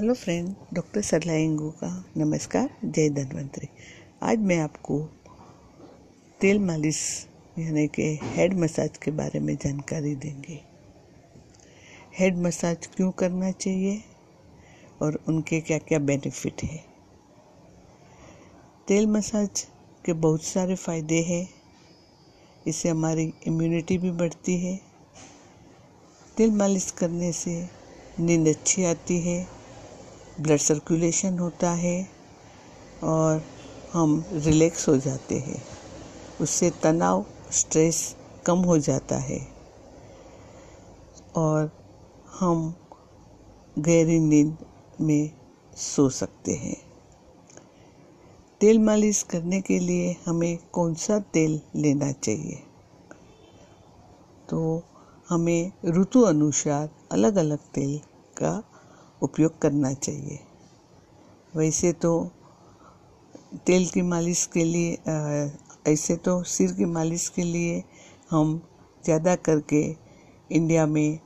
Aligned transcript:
Hello 0.00 0.14
friend, 0.14 0.54
doctor 0.74 1.02
Sarla 1.02 1.32
इंगू 1.32 1.68
का 1.70 1.88
नमस्कार, 2.16 2.68
जय 2.84 3.08
धन्वंतरी। 3.08 3.68
आज 4.22 4.38
मैं 4.38 4.58
आपको 4.58 4.98
तेल 6.40 6.58
मालिश 6.58 7.00
यानी 7.58 7.86
कि 7.88 8.02
हेड 8.22 8.54
मसाज 8.58 8.96
के 8.96 9.10
बारे 9.10 9.40
में 9.40 9.54
जानकारी 9.56 10.14
देंगे। 10.14 10.58
हेड 12.18 12.38
मसाज 12.38 12.86
क्यों 12.86 13.10
करना 13.10 13.50
चाहिए 13.50 14.02
और 15.02 15.20
उनके 15.28 15.60
क्या 15.60 15.78
क्या 15.78 15.98
बेनिफिट 15.98 16.64
है? 16.64 16.82
तेल 18.88 19.06
मसाज 19.06 19.66
के 20.04 20.12
बहुत 20.12 20.44
सारे 20.44 20.76
फ़ायदे 20.76 21.22
हैं, 21.22 21.46
इससे 22.66 22.88
हमारी 22.88 23.32
इम्यूनिटी 23.46 23.98
भी 23.98 24.10
बढ़ती 24.10 24.60
है। 24.60 24.76
तेल 26.36 26.50
मालिश 26.50 26.90
करने 26.90 27.32
से 27.32 27.62
नींद 28.20 28.48
अच्छी 28.48 28.84
आती 28.84 29.20
है 29.20 29.59
ब्लड 30.40 30.56
सर्कुलेशन 30.56 31.38
होता 31.38 31.70
है 31.70 32.08
और 33.02 33.42
हम 33.92 34.24
रिलैक्स 34.32 34.88
हो 34.88 34.96
जाते 34.96 35.38
हैं। 35.38 35.64
उससे 36.40 36.70
तनाव 36.70 37.26
स्ट्रेस 37.50 38.16
कम 38.46 38.58
हो 38.58 38.78
जाता 38.78 39.18
है। 39.18 39.48
और 41.36 41.70
हम 42.40 42.74
गहरी 43.78 44.20
नींद 44.20 44.56
में 45.00 45.30
सो 45.76 46.10
सकते 46.10 46.52
हैं। 46.52 46.76
तेल 48.60 48.78
मालिश 48.78 49.22
करने 49.22 49.60
के 49.60 49.78
लिए 49.78 50.16
हमें 50.26 50.58
कौन 50.72 50.94
सा 50.94 51.18
तेल 51.18 51.60
लेना 51.76 52.12
चाहिए? 52.12 52.62
तो 54.50 54.82
हमें 55.28 55.72
ऋतु 55.84 56.20
अनुसार 56.20 56.90
अलग 57.12 57.36
अलग 57.36 57.58
तेल 57.58 57.98
का 58.36 58.64
उपयोग 59.22 59.58
करना 59.62 59.92
चाहिए। 59.94 60.38
वैसे 61.56 61.92
तो 61.92 62.12
तेल 63.66 63.88
की 63.88 64.02
मालिश 64.02 64.44
के 64.52 64.64
लिए 64.64 64.92
ऐसे 65.86 66.16
तो 66.16 66.42
सिर 66.42 66.72
की 66.72 66.84
मालिश 66.84 67.28
के 67.28 67.42
लिए 67.42 67.82
हम 68.30 68.60
ज़्यादा 69.04 69.34
करके 69.38 69.82
इंडिया 70.50 70.86
में, 70.86 71.18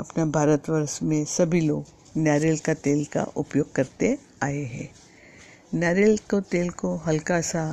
अपना 0.00 0.24
भारतवर्ष 0.26 0.98
में 1.02 1.24
सभी 1.24 1.60
लोग 1.60 1.84
नारियल 2.16 2.58
का 2.58 2.74
तेल 2.74 3.04
का 3.04 3.22
उपयोग 3.36 3.72
करते 3.74 4.16
आए 4.42 4.62
हैं। 4.64 4.88
नारियल 5.74 6.16
को 6.30 6.40
तेल 6.42 6.70
को 6.70 6.94
हल्का 6.96 7.40
सा 7.40 7.64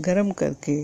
गरम 0.00 0.30
करके 0.32 0.80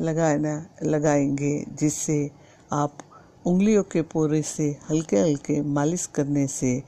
लगाना, 0.00 0.54
लगाएँगे, 0.82 1.64
जिससे 1.70 2.30
आप 2.72 2.98
उंगलियों 3.46 3.82
के 3.82 4.02
पोरे 4.02 4.42
से 4.42 4.68
हल्के 4.90 5.16
हल्के 5.16 5.60
मालिश 5.62 6.06
करने 6.06 6.46
से 6.48 6.82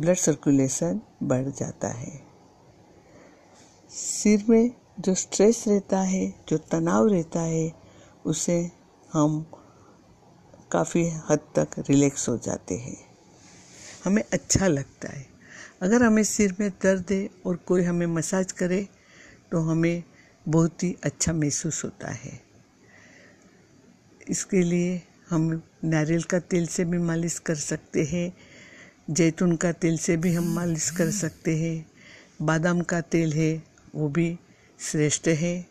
ब्लड 0.00 0.16
सर्कुलेशन 0.16 1.00
बढ़ 1.22 1.48
जाता 1.48 1.88
है। 1.88 2.22
सिर 3.90 4.44
में 4.48 4.70
जो 5.00 5.14
स्ट्रेस 5.14 5.64
रहता 5.68 6.00
है, 6.00 6.34
जो 6.48 6.58
तनाव 6.58 7.06
रहता 7.06 7.40
है, 7.40 7.72
उसे 8.26 8.70
हम 9.12 9.46
काफ़ी 10.70 11.08
हद 11.30 11.38
तक 11.58 11.68
रिलैक्स 11.78 12.28
हो 12.28 12.36
जाते 12.38 12.74
हैं। 12.74 12.96
हमें 14.04 14.22
अच्छा 14.32 14.66
लगता 14.66 15.08
है। 15.08 15.26
अगर 15.82 16.02
हमें 16.02 16.24
सिर 16.24 16.56
में 16.60 16.70
दर्द 16.70 17.04
है 17.10 17.30
और 17.46 17.56
कोई 17.56 17.82
हमें 17.82 18.06
मसाज 18.06 18.52
करे 18.52 18.88
तो 19.52 19.60
हमें 19.60 20.02
बहुत 20.48 20.82
ही 20.82 20.96
अच्छा 21.04 21.32
महसूस 21.32 21.84
होता 21.84 22.10
है। 22.10 22.40
इसके 24.28 24.62
लिए 24.62 25.02
हम 25.30 25.62
नारियल 25.84 26.22
का 26.22 26.38
तेल 26.38 26.66
से 26.66 26.84
भी 26.84 26.98
मालिश 26.98 27.38
कर 27.38 27.54
सकते 27.54 28.04
हैं। 28.04 28.32
जैतून 29.10 29.56
का 29.56 29.72
तेल 29.72 29.98
से 29.98 30.16
भी 30.16 30.34
हम 30.34 30.44
मालिश 30.44 30.90
कर 30.90 31.10
सकते 31.10 31.56
हैं। 31.56 31.90
बादाम 32.42 32.80
का 32.80 33.00
तेल 33.00 33.32
है, 33.32 33.62
वो 33.94 34.08
भी 34.08 34.38
श्रेष्ठ 34.80 35.28
है। 35.28 35.66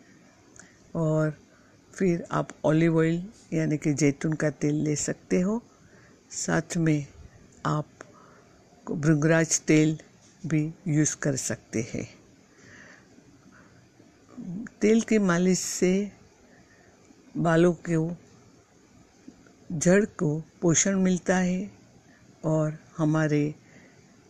और 0.95 1.37
फिर 1.95 2.25
आप 2.31 2.49
ऑलिव 2.65 2.97
ऑयल, 2.97 3.29
यानी 3.53 3.77
कि 3.77 3.93
जैतून 3.93 4.33
का 4.33 4.49
तेल 4.49 4.75
ले 4.75 4.95
सकते 4.95 5.41
हो। 5.41 5.63
साथ 6.31 6.77
में 6.77 7.07
आप 7.65 7.87
भृंगराज 8.91 9.61
तेल 9.61 9.99
भी 10.45 10.73
यूज़ 10.87 11.17
कर 11.17 11.35
सकते 11.35 11.91
हैं। 11.93 12.15
तेल 14.81 15.01
की 15.01 15.17
मालिश 15.17 15.59
से 15.59 16.11
बालों 17.37 17.73
को, 17.73 18.17
जड़ 19.71 20.05
को 20.05 20.43
पोषण 20.61 20.99
मिलता 20.99 21.37
है 21.37 21.71
और 22.43 22.84
हमारे 22.97 23.55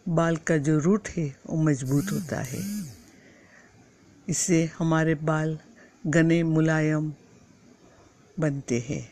बाल 0.06 0.36
का 0.38 0.58
जो 0.58 0.78
रूट 0.80 1.08
है 1.08 1.26
वो 1.48 1.62
मज़बूत 1.64 2.12
होता 2.12 2.40
है। 2.42 2.62
इससे 4.30 4.64
हमारे 4.78 5.16
बाल 5.16 5.58
घने 6.08 6.42
मुलायम 6.44 7.14
बनते 8.40 8.80
हैं। 8.90 9.04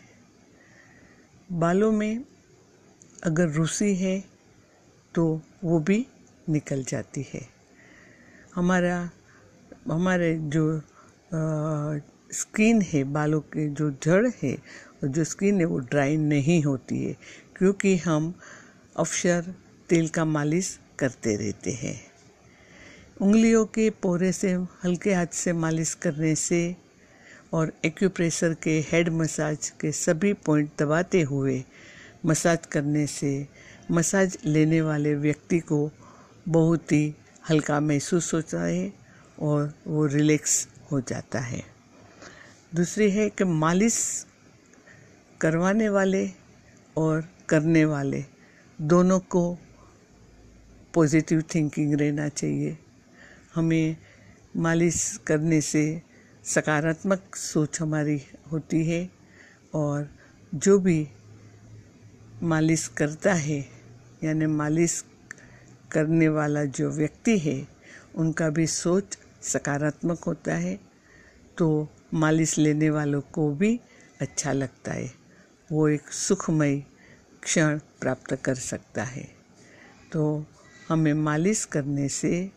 बालों 1.51 1.91
में 1.91 2.23
अगर 3.23 3.49
रूसी 3.49 3.93
है 3.95 4.23
तो 5.15 5.41
वो 5.63 5.79
भी 5.79 6.05
निकल 6.49 6.83
जाती 6.83 7.25
है। 7.33 7.41
हमारा 8.55 8.97
हमारे 9.87 10.33
जो 10.49 10.77
आ, 10.77 11.99
स्किन 12.31 12.81
है 12.81 13.03
बालों 13.03 13.39
के 13.41 13.67
जो 13.69 13.89
जड़ 14.03 14.27
है 14.43 14.53
और 14.53 15.07
जो 15.07 15.23
स्किन 15.23 15.59
है 15.59 15.65
वो 15.65 15.79
ड्राई 15.79 16.17
नहीं 16.17 16.61
होती 16.63 17.03
है 17.05 17.17
क्योंकि 17.57 17.95
हम 17.97 18.33
अवसर 18.97 19.53
तेल 19.89 20.07
का 20.07 20.25
मालिश 20.25 20.79
करते 20.99 21.35
रहते 21.35 21.71
हैं। 21.71 22.01
उंगलियों 23.21 23.65
के 23.65 23.89
पोरे 23.89 24.31
से, 24.31 24.51
हल्के 24.83 25.13
हाथ 25.13 25.33
से 25.33 25.53
मालिश 25.53 25.93
करने 25.93 26.35
से 26.35 26.75
और 27.53 27.73
एक्यूप्रेशर 27.85 28.53
के 28.53 28.79
हेड 28.91 29.09
मसाज 29.09 29.69
के 29.81 29.91
सभी 29.91 30.33
पॉइंट 30.33 30.69
दबाते 30.79 31.21
हुए 31.21 31.63
मसाज 32.25 32.65
करने 32.65 33.07
से 33.07 33.47
मसाज 33.91 34.37
लेने 34.45 34.81
वाले 34.81 35.15
व्यक्ति 35.15 35.59
को 35.59 35.91
बहुत 36.47 36.91
ही 36.91 37.15
हल्का 37.49 37.79
महसूस 37.79 38.33
होता 38.33 38.63
है 38.63 38.93
और 39.39 39.73
वो 39.87 40.05
रिलैक्स 40.05 40.67
हो 40.91 41.01
जाता 41.01 41.39
है। 41.39 41.63
दूसरी 42.75 43.11
है 43.11 43.29
कि 43.29 43.43
मालिश 43.43 44.25
करवाने 45.41 45.89
वाले 45.89 46.29
और 46.97 47.29
करने 47.49 47.85
वाले 47.85 48.32
दोनों 48.83 49.19
को 49.19 49.41
पॉजिटिव 50.93 51.43
थिंकिंग 51.55 51.93
रहना 51.93 52.27
चाहिए। 52.29 52.77
हमें 53.55 53.95
मालिश 54.57 55.19
करने 55.27 55.59
से 55.61 56.01
सकारात्मक 56.45 57.35
सोच 57.35 57.79
हमारी 57.81 58.19
होती 58.51 58.83
है 58.85 59.09
और 59.73 60.09
जो 60.55 60.77
भी 60.79 61.07
मालिश 62.43 62.87
करता 62.87 63.33
है, 63.33 63.59
यानी 64.23 64.45
मालिश 64.45 65.03
करने 65.91 66.27
वाला 66.29 66.63
जो 66.65 66.89
व्यक्ति 66.91 67.37
है, 67.39 67.67
उनका 68.15 68.49
भी 68.49 68.67
सोच 68.67 69.17
सकारात्मक 69.41 70.23
होता 70.23 70.55
है 70.55 70.79
तो 71.57 71.87
मालिश 72.13 72.57
लेने 72.57 72.89
वालों 72.89 73.21
को 73.21 73.49
भी 73.51 73.79
अच्छा 74.21 74.53
लगता 74.53 74.93
है। 74.93 75.11
वो 75.71 75.87
एक 75.87 76.11
सुखमय 76.13 76.83
क्षण 77.43 77.79
प्राप्त 78.03 78.33
कर 78.35 78.55
सकता 78.55 79.03
है। 79.03 79.27
तो 80.11 80.23
हमें 80.89 81.13
मालिश 81.13 81.65
करने 81.65 82.07
से 82.09 82.49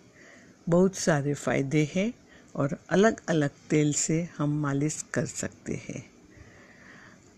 बहुत 0.69 0.97
सारे 0.97 1.35
फ़ायदे 1.35 1.89
हैं 1.95 2.13
और 2.55 2.79
अलग 2.91 3.21
अलग 3.29 3.51
तेल 3.71 3.93
से 3.93 4.29
हम 4.39 4.61
मालिश 4.63 5.05
कर 5.15 5.27
सकते 5.27 5.81
हैं। 5.89 6.05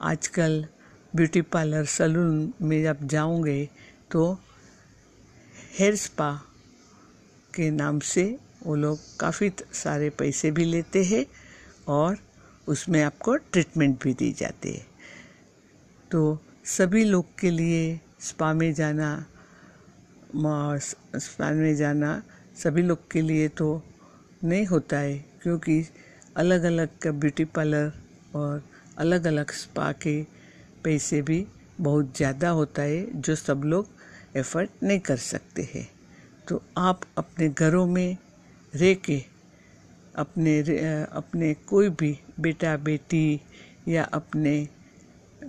आजकल 0.00 0.64
ब्यूटी 1.12 1.40
पार्लर 1.42 1.84
सलून 1.84 2.52
में 2.62 2.82
जब 2.82 3.06
जाओगे 3.06 3.68
तो 4.10 4.32
हेयर 5.78 5.96
स्पा 5.96 6.30
के 7.54 7.70
नाम 7.70 7.98
से 8.00 8.24
वो 8.62 8.74
लोग 8.74 8.98
काफ़ी 9.20 9.50
सारे 9.74 10.10
पैसे 10.10 10.50
भी 10.50 10.64
लेते 10.64 11.04
हैं 11.04 11.24
और 11.88 12.16
उसमें 12.68 13.02
आपको 13.02 13.36
ट्रीटमेंट 13.36 14.02
भी 14.02 14.14
दी 14.14 14.32
जाती 14.32 14.72
है। 14.72 14.86
तो 16.10 16.20
सभी 16.68 17.04
लोग 17.04 17.26
के 17.40 17.50
लिए 17.50 18.00
स्पा 18.20 18.52
में 18.52 18.72
जाना 18.74 19.08
स्पा 20.36 21.50
में 21.50 21.74
जाना 21.76 22.10
सभी 22.62 22.82
लोग 22.82 23.10
के 23.10 23.20
लिए 23.20 23.48
तो 23.48 23.68
नहीं 24.44 24.66
होता 24.66 24.98
है 24.98 25.14
क्योंकि 25.42 25.82
अलग 26.36 26.62
अलग 26.62 26.98
का 27.02 27.12
ब्यूटी 27.12 27.44
पार्लर 27.44 27.92
और 28.34 28.62
अलग 28.98 29.26
अलग 29.26 29.50
स्पा 29.52 29.90
के 29.92 30.22
पैसे 30.84 31.22
भी 31.22 31.46
बहुत 31.80 32.16
ज़्यादा 32.16 32.50
होता 32.50 32.82
है 32.82 33.20
जो 33.20 33.34
सब 33.34 33.62
लोग 33.64 33.88
एफर्ट 34.36 34.82
नहीं 34.82 35.00
कर 35.00 35.16
सकते 35.16 35.68
हैं। 35.74 35.88
तो 36.48 36.62
आप 36.78 37.00
अपने 37.18 37.48
घरों 37.48 37.86
में 37.86 38.16
रह 38.74 38.94
के 38.94 39.22
अपने 40.16 40.60
अपने 41.12 41.54
कोई 41.54 41.88
भी 41.88 42.18
बेटा 42.40 42.76
बेटी 42.76 43.40
या 43.88 44.04
अपने 44.04 44.68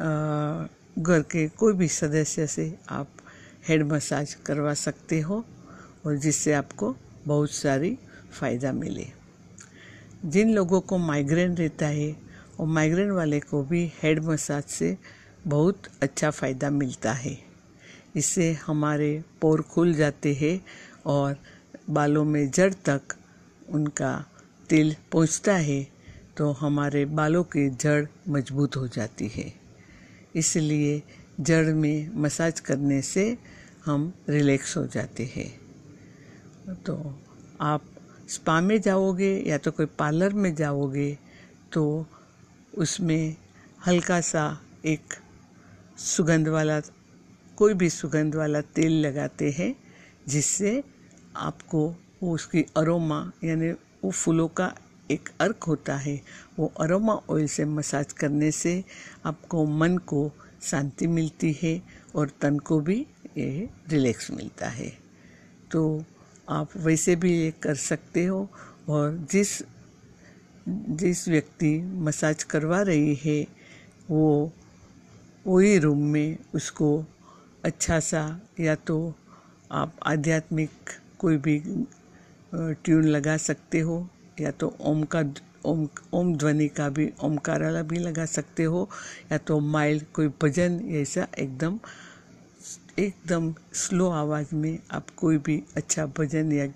आ, 0.02 0.66
घर 1.00 1.22
के 1.22 1.48
कोई 1.50 1.74
भी 1.74 1.88
सदस्य 1.88 2.48
से 2.48 2.74
आप 2.90 3.08
हेड 3.68 3.84
मसाज 3.84 4.34
करवा 4.34 4.74
सकते 4.74 5.20
हो 5.20 5.44
और 6.06 6.16
जिससे 6.16 6.54
आपको 6.54 6.96
बहुत 7.28 7.52
सारी 7.52 7.98
फ़ायदा 8.32 8.72
मिले। 8.72 9.06
जिन 10.26 10.54
लोगों 10.54 10.82
को 10.82 10.98
माइग्रेन 10.98 11.56
रहता 11.56 11.88
है, 11.88 12.16
और 12.60 12.68
माइग्रेन 12.68 13.12
वाले 13.12 13.40
को 13.40 13.64
भी 13.64 13.92
हेड 14.04 14.24
मसाज 14.24 14.64
से 14.64 14.98
बहुत 15.48 15.88
अच्छा 16.02 16.30
फ़ायदा 16.30 16.70
मिलता 16.70 17.14
है। 17.14 17.38
इससे 18.16 18.52
हमारे 18.54 19.24
पोर 19.42 19.62
खुल 19.62 19.94
जाते 19.94 20.34
हैं 20.34 20.60
और 21.06 21.38
बालों 21.90 22.26
में 22.26 22.50
जड़ 22.52 22.74
तक 22.74 23.16
उनका 23.70 24.14
तिल 24.70 24.96
पहुँचता 25.12 25.56
है 25.56 25.82
तो 26.38 26.52
हमारे 26.52 27.06
बालों 27.06 27.44
की 27.44 27.70
जड़ 27.70 28.06
मज़बूत 28.30 28.76
हो 28.76 28.88
जाती 28.88 29.28
है। 29.28 29.59
इसलिए 30.36 31.02
जड़ 31.40 31.74
में 31.74 32.10
मसाज 32.16 32.60
करने 32.60 33.02
से 33.02 33.38
हम 33.86 34.14
रिलैक्स 34.30 34.76
हो 34.78 34.86
जाते 34.88 35.32
हैं। 35.36 36.74
तो 36.76 36.96
आप 37.62 37.84
स्पा 38.30 38.60
में 38.62 38.80
जाओगे 38.82 39.32
या 39.48 39.58
तो 39.58 39.72
कोई 39.72 39.86
पार्लर 40.00 40.34
में 40.34 40.54
जाओगे 40.56 41.18
तो 41.74 42.06
उसमें 42.78 43.36
हल्का 43.88 44.20
सा 44.22 44.46
एक 44.86 45.14
सुगंध 45.98 46.48
वाला, 46.48 46.80
कोई 47.58 47.74
भी 47.74 47.90
सुगंध 47.90 48.36
वाला 48.36 48.62
तेल 48.62 49.00
लगाते 49.06 49.50
हैं, 49.52 49.76
जिससे 50.28 50.84
आपको 51.36 51.96
उसकी 52.24 52.66
अरोमा 52.78 53.20
यानी 53.44 53.72
वो 54.04 54.12
फूलों 54.12 54.48
का 54.48 54.74
एक 55.12 55.30
अर्क 55.42 55.64
होता 55.64 55.96
है, 55.96 56.22
वो 56.60 56.72
अरोमा 56.80 57.14
ऑयल 57.30 57.48
से 57.48 57.66
मसाज 57.66 58.14
करने 58.14 58.52
से 58.52 58.84
आपको 59.26 59.66
मन 59.66 59.98
को 59.98 60.32
शांति 60.62 61.08
मिलती 61.08 61.56
है 61.64 61.82
और 62.16 62.32
तन 62.42 62.58
को 62.60 62.80
भी 62.80 63.06
ये 63.38 63.70
रिलैक्स 63.90 64.32
मिलता 64.32 64.70
है। 64.70 64.92
तो 65.72 66.04
आप 66.50 66.78
वैसे 66.78 67.16
भी 67.16 67.34
ये 67.34 67.52
कर 67.64 67.76
सकते 67.76 68.26
हो 68.26 68.48
और 68.90 69.18
जिस 69.32 69.62
जिस 70.70 71.28
व्यक्ति 71.28 71.78
मसाज 72.00 72.44
करवा 72.44 72.82
रही 72.82 73.16
है, 73.16 73.46
वो 74.10 74.52
वही 75.48 75.78
रूम 75.78 76.04
में 76.04 76.38
उसको 76.56 77.06
अच्छा 77.64 78.00
सा 78.00 78.42
या 78.60 78.76
तो 78.76 79.14
आप 79.72 79.94
आध्यात्मिक 80.04 80.70
कोई 81.20 81.38
भी 81.38 81.60
ट्यून 82.56 83.04
लगा 83.04 83.38
सकते 83.38 83.80
हो। 83.80 84.08
या 84.42 84.52
तो 84.52 84.76
ओम 84.82 85.04
का 85.04 85.24
ओम 85.66 85.88
ओम 86.14 86.36
ध्वनि 86.38 86.68
का 86.68 86.90
भी 86.90 87.10
ओमकार 87.24 87.64
वाला 87.64 87.82
भी 87.82 88.00
लगा 88.00 88.26
सकते 88.26 88.64
हो, 88.64 88.90
या 89.32 89.38
तो 89.38 89.60
माइल्ड 89.60 90.04
कोई 90.14 90.28
भजन, 90.42 90.80
ऐसा 90.92 91.28
एकदम 91.40 91.80
एकदम 93.00 93.54
स्लो 93.74 94.10
आवाज़ 94.10 94.56
में 94.56 94.80
आप 94.92 95.10
कोई 95.10 95.38
भी 95.38 95.64
अच्छा 95.78 96.06
भजन 96.18 96.52
या 96.52 96.68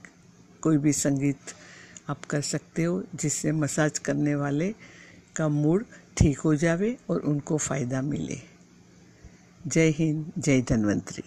कोई 0.62 0.78
भी 0.78 0.94
संगीत 0.94 1.54
आप 2.10 2.26
कर 2.26 2.42
सकते 2.42 2.84
हो, 2.84 3.04
जिससे 3.16 3.52
मसाज 3.52 4.00
करने 4.00 4.36
वाले 4.36 4.74
का 5.36 5.48
मूड 5.48 5.86
ठीक 6.18 6.40
हो 6.40 6.56
जावे 6.56 6.98
और 7.10 7.20
उनको 7.20 7.58
फ़ायदा 7.58 8.02
मिले। 8.02 8.38
जय 9.68 9.90
हिंद, 9.90 10.32
जय 10.38 10.62
धन्वंतरी। 10.62 11.24